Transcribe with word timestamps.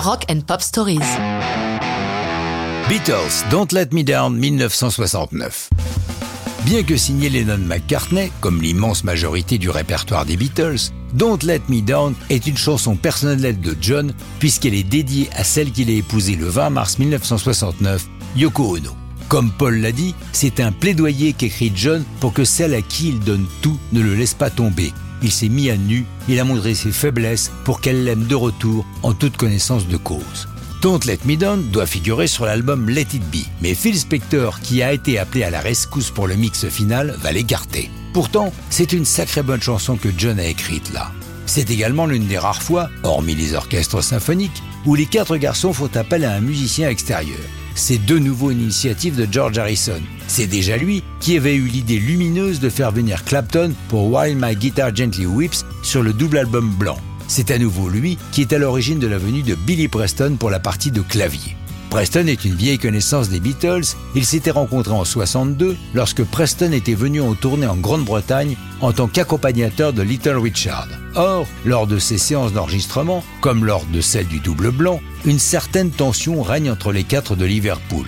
Rock 0.00 0.24
and 0.30 0.40
Pop 0.46 0.62
Stories. 0.62 0.98
Beatles, 2.88 3.44
Don't 3.50 3.70
Let 3.72 3.88
Me 3.92 4.02
Down, 4.02 4.34
1969. 4.34 5.68
Bien 6.64 6.82
que 6.82 6.96
signé 6.96 7.28
Lennon 7.28 7.58
McCartney, 7.58 8.32
comme 8.40 8.62
l'immense 8.62 9.04
majorité 9.04 9.58
du 9.58 9.68
répertoire 9.68 10.24
des 10.24 10.38
Beatles, 10.38 10.90
Don't 11.12 11.40
Let 11.42 11.60
Me 11.68 11.82
Down 11.82 12.14
est 12.30 12.46
une 12.46 12.56
chanson 12.56 12.96
personnelle 12.96 13.60
de 13.60 13.76
John 13.78 14.14
puisqu'elle 14.38 14.74
est 14.74 14.84
dédiée 14.84 15.28
à 15.36 15.44
celle 15.44 15.70
qu'il 15.70 15.90
a 15.90 15.92
épousée 15.92 16.34
le 16.34 16.46
20 16.46 16.70
mars 16.70 16.98
1969, 16.98 18.06
Yoko 18.36 18.76
Ono. 18.78 18.96
Comme 19.28 19.50
Paul 19.50 19.80
l'a 19.80 19.92
dit, 19.92 20.14
c'est 20.32 20.60
un 20.60 20.72
plaidoyer 20.72 21.34
qu'écrit 21.34 21.72
John 21.74 22.04
pour 22.20 22.32
que 22.32 22.44
celle 22.44 22.72
à 22.72 22.80
qui 22.80 23.10
il 23.10 23.20
donne 23.20 23.44
tout 23.60 23.78
ne 23.92 24.00
le 24.00 24.14
laisse 24.14 24.34
pas 24.34 24.48
tomber. 24.48 24.94
Il 25.22 25.30
s'est 25.30 25.48
mis 25.48 25.70
à 25.70 25.76
nu, 25.76 26.06
il 26.28 26.40
a 26.40 26.44
montré 26.44 26.74
ses 26.74 26.92
faiblesses 26.92 27.50
pour 27.64 27.80
qu'elle 27.80 28.04
l'aime 28.04 28.24
de 28.24 28.34
retour 28.34 28.86
en 29.02 29.12
toute 29.12 29.36
connaissance 29.36 29.86
de 29.86 29.96
cause. 29.96 30.48
Don't 30.82 31.00
Let 31.04 31.18
Me 31.26 31.36
Down 31.36 31.68
doit 31.70 31.84
figurer 31.84 32.26
sur 32.26 32.46
l'album 32.46 32.88
Let 32.88 33.08
It 33.12 33.22
Be, 33.30 33.44
mais 33.60 33.74
Phil 33.74 33.98
Spector, 33.98 34.60
qui 34.60 34.82
a 34.82 34.94
été 34.94 35.18
appelé 35.18 35.44
à 35.44 35.50
la 35.50 35.60
rescousse 35.60 36.10
pour 36.10 36.26
le 36.26 36.36
mix 36.36 36.66
final, 36.68 37.16
va 37.20 37.32
l'écarter. 37.32 37.90
Pourtant, 38.14 38.52
c'est 38.70 38.94
une 38.94 39.04
sacrée 39.04 39.42
bonne 39.42 39.60
chanson 39.60 39.96
que 39.96 40.08
John 40.16 40.40
a 40.40 40.46
écrite 40.46 40.92
là. 40.94 41.12
C'est 41.52 41.72
également 41.72 42.06
l'une 42.06 42.28
des 42.28 42.38
rares 42.38 42.62
fois, 42.62 42.90
hormis 43.02 43.34
les 43.34 43.54
orchestres 43.54 44.04
symphoniques, 44.04 44.62
où 44.86 44.94
les 44.94 45.06
quatre 45.06 45.36
garçons 45.36 45.72
font 45.72 45.90
appel 45.96 46.24
à 46.24 46.32
un 46.32 46.40
musicien 46.40 46.88
extérieur. 46.88 47.40
C'est 47.74 47.98
de 47.98 48.20
nouveau 48.20 48.52
une 48.52 48.60
initiative 48.60 49.16
de 49.16 49.26
George 49.28 49.58
Harrison. 49.58 50.00
C'est 50.28 50.46
déjà 50.46 50.76
lui 50.76 51.02
qui 51.18 51.36
avait 51.36 51.56
eu 51.56 51.66
l'idée 51.66 51.98
lumineuse 51.98 52.60
de 52.60 52.68
faire 52.68 52.92
venir 52.92 53.24
Clapton 53.24 53.72
pour 53.88 54.12
While 54.12 54.36
My 54.40 54.54
Guitar 54.54 54.94
Gently 54.94 55.26
Whips 55.26 55.66
sur 55.82 56.04
le 56.04 56.12
double 56.12 56.38
album 56.38 56.70
blanc. 56.70 56.98
C'est 57.26 57.50
à 57.50 57.58
nouveau 57.58 57.88
lui 57.88 58.16
qui 58.30 58.42
est 58.42 58.52
à 58.52 58.58
l'origine 58.58 59.00
de 59.00 59.08
la 59.08 59.18
venue 59.18 59.42
de 59.42 59.56
Billy 59.56 59.88
Preston 59.88 60.36
pour 60.38 60.50
la 60.50 60.60
partie 60.60 60.92
de 60.92 61.02
clavier. 61.02 61.56
Preston 61.90 62.28
est 62.28 62.44
une 62.44 62.54
vieille 62.54 62.78
connaissance 62.78 63.28
des 63.28 63.40
Beatles. 63.40 63.96
Ils 64.14 64.24
s'étaient 64.24 64.52
rencontrés 64.52 64.94
en 64.94 65.04
62 65.04 65.76
lorsque 65.92 66.22
Preston 66.22 66.70
était 66.70 66.94
venu 66.94 67.20
en 67.20 67.34
tournée 67.34 67.66
en 67.66 67.76
Grande-Bretagne 67.76 68.56
en 68.80 68.92
tant 68.92 69.08
qu'accompagnateur 69.08 69.92
de 69.92 70.02
Little 70.02 70.38
Richard. 70.38 70.86
Or, 71.16 71.48
lors 71.64 71.88
de 71.88 71.98
ces 71.98 72.16
séances 72.16 72.52
d'enregistrement, 72.52 73.24
comme 73.40 73.64
lors 73.64 73.84
de 73.86 74.00
celles 74.00 74.28
du 74.28 74.38
double 74.38 74.70
blanc, 74.70 75.00
une 75.24 75.40
certaine 75.40 75.90
tension 75.90 76.42
règne 76.42 76.70
entre 76.70 76.92
les 76.92 77.02
quatre 77.02 77.34
de 77.34 77.44
Liverpool. 77.44 78.06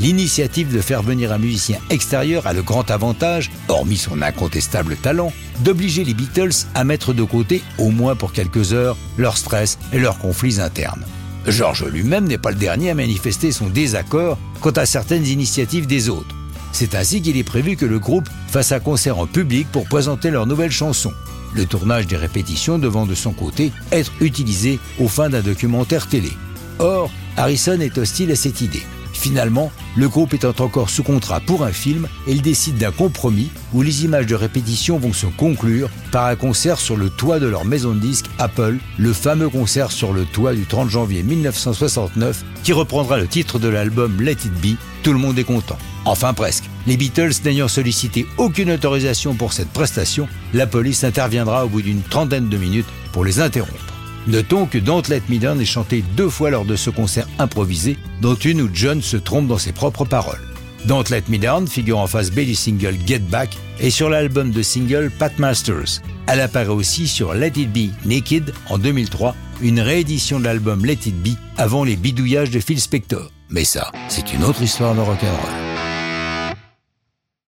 L'initiative 0.00 0.74
de 0.74 0.80
faire 0.80 1.02
venir 1.02 1.32
un 1.32 1.38
musicien 1.38 1.78
extérieur 1.88 2.46
a 2.46 2.52
le 2.52 2.62
grand 2.62 2.90
avantage, 2.90 3.50
hormis 3.68 3.96
son 3.96 4.20
incontestable 4.20 4.96
talent, 4.96 5.32
d'obliger 5.60 6.04
les 6.04 6.14
Beatles 6.14 6.66
à 6.74 6.84
mettre 6.84 7.14
de 7.14 7.22
côté, 7.22 7.62
au 7.78 7.90
moins 7.90 8.16
pour 8.16 8.32
quelques 8.32 8.74
heures, 8.74 8.98
leur 9.16 9.38
stress 9.38 9.78
et 9.94 9.98
leurs 9.98 10.18
conflits 10.18 10.60
internes. 10.60 11.04
George 11.46 11.84
lui-même 11.84 12.26
n'est 12.26 12.38
pas 12.38 12.50
le 12.50 12.56
dernier 12.56 12.90
à 12.90 12.94
manifester 12.94 13.52
son 13.52 13.68
désaccord 13.68 14.38
quant 14.60 14.70
à 14.70 14.86
certaines 14.86 15.26
initiatives 15.26 15.86
des 15.86 16.08
autres. 16.08 16.34
C'est 16.72 16.94
ainsi 16.94 17.22
qu'il 17.22 17.36
est 17.36 17.44
prévu 17.44 17.76
que 17.76 17.86
le 17.86 17.98
groupe 17.98 18.28
fasse 18.48 18.72
un 18.72 18.80
concert 18.80 19.18
en 19.18 19.26
public 19.26 19.68
pour 19.70 19.86
présenter 19.86 20.30
leur 20.30 20.46
nouvelle 20.46 20.72
chanson. 20.72 21.12
Le 21.54 21.66
tournage 21.66 22.06
des 22.06 22.16
répétitions 22.16 22.78
devant 22.78 23.06
de 23.06 23.14
son 23.14 23.32
côté 23.32 23.72
être 23.92 24.12
utilisé 24.20 24.80
au 24.98 25.06
fin 25.06 25.28
d'un 25.28 25.42
documentaire 25.42 26.08
télé. 26.08 26.32
Or, 26.80 27.10
Harrison 27.36 27.78
est 27.80 27.96
hostile 27.98 28.32
à 28.32 28.36
cette 28.36 28.60
idée. 28.60 28.82
Finalement, 29.24 29.72
le 29.96 30.06
groupe 30.06 30.34
étant 30.34 30.52
encore 30.58 30.90
sous 30.90 31.02
contrat 31.02 31.40
pour 31.40 31.64
un 31.64 31.72
film, 31.72 32.08
il 32.28 32.42
décide 32.42 32.76
d'un 32.76 32.90
compromis 32.90 33.50
où 33.72 33.80
les 33.80 34.04
images 34.04 34.26
de 34.26 34.34
répétition 34.34 34.98
vont 34.98 35.14
se 35.14 35.24
conclure 35.24 35.88
par 36.12 36.26
un 36.26 36.36
concert 36.36 36.78
sur 36.78 36.94
le 36.94 37.08
toit 37.08 37.40
de 37.40 37.46
leur 37.46 37.64
maison 37.64 37.94
de 37.94 38.00
disque 38.00 38.26
Apple, 38.38 38.76
le 38.98 39.12
fameux 39.14 39.48
concert 39.48 39.92
sur 39.92 40.12
le 40.12 40.26
toit 40.26 40.52
du 40.52 40.66
30 40.66 40.90
janvier 40.90 41.22
1969 41.22 42.44
qui 42.64 42.74
reprendra 42.74 43.16
le 43.16 43.26
titre 43.26 43.58
de 43.58 43.68
l'album 43.68 44.20
Let 44.20 44.32
It 44.32 44.60
Be, 44.60 44.76
Tout 45.02 45.14
le 45.14 45.18
monde 45.18 45.38
est 45.38 45.44
content. 45.44 45.78
Enfin 46.04 46.34
presque. 46.34 46.64
Les 46.86 46.98
Beatles 46.98 47.32
n'ayant 47.46 47.66
sollicité 47.68 48.26
aucune 48.36 48.72
autorisation 48.72 49.34
pour 49.34 49.54
cette 49.54 49.70
prestation, 49.70 50.28
la 50.52 50.66
police 50.66 51.02
interviendra 51.02 51.64
au 51.64 51.70
bout 51.70 51.80
d'une 51.80 52.02
trentaine 52.02 52.50
de 52.50 52.58
minutes 52.58 52.92
pour 53.12 53.24
les 53.24 53.40
interrompre. 53.40 53.93
Notons 54.26 54.66
que 54.66 54.78
Don't 54.78 55.02
Let 55.08 55.22
Me 55.28 55.38
Down 55.38 55.60
est 55.60 55.66
chanté 55.66 56.02
deux 56.16 56.30
fois 56.30 56.50
lors 56.50 56.64
de 56.64 56.76
ce 56.76 56.90
concert 56.90 57.28
improvisé, 57.38 57.98
dont 58.22 58.34
une 58.34 58.62
où 58.62 58.70
John 58.72 59.02
se 59.02 59.16
trompe 59.16 59.48
dans 59.48 59.58
ses 59.58 59.72
propres 59.72 60.04
paroles. 60.04 60.40
Don't 60.86 61.04
Let 61.10 61.24
Me 61.28 61.38
Down 61.38 61.66
figure 61.66 61.98
en 61.98 62.06
face 62.06 62.30
B 62.30 62.40
du 62.40 62.54
single 62.54 62.96
Get 63.06 63.20
Back 63.20 63.56
et 63.80 63.90
sur 63.90 64.08
l'album 64.10 64.50
de 64.50 64.62
single 64.62 65.10
Pat 65.18 65.38
Masters. 65.38 66.00
Elle 66.26 66.40
apparaît 66.40 66.68
aussi 66.68 67.06
sur 67.06 67.34
Let 67.34 67.52
It 67.56 67.72
Be 67.72 67.90
Naked 68.06 68.52
en 68.68 68.78
2003, 68.78 69.34
une 69.60 69.80
réédition 69.80 70.38
de 70.38 70.44
l'album 70.44 70.84
Let 70.84 70.92
It 71.06 71.22
Be 71.22 71.36
avant 71.56 71.84
les 71.84 71.96
bidouillages 71.96 72.50
de 72.50 72.60
Phil 72.60 72.80
Spector. 72.80 73.30
Mais 73.50 73.64
ça, 73.64 73.92
c'est 74.08 74.32
une 74.32 74.44
autre 74.44 74.62
histoire 74.62 74.94
de 74.94 75.00
rock'n'roll. 75.00 75.63